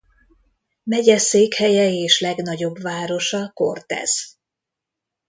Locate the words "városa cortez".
2.81-4.37